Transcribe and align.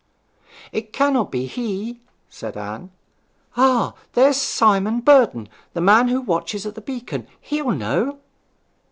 'It 0.71 0.91
cannot 0.91 1.31
be 1.31 1.45
he,' 1.45 1.99
said 2.27 2.57
Anne. 2.57 2.89
'Ah! 3.55 3.93
there's 4.13 4.37
Simon 4.37 4.99
Burden, 4.99 5.47
the 5.75 5.79
man 5.81 6.07
who 6.07 6.21
watches 6.21 6.65
at 6.65 6.73
the 6.73 6.81
beacon. 6.81 7.27
He'll 7.39 7.69
know!' 7.69 8.17